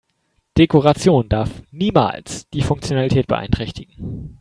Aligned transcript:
Dekoration 0.57 1.29
darf 1.29 1.61
niemals 1.71 2.49
die 2.49 2.63
Funktionalität 2.63 3.27
beeinträchtigen. 3.27 4.29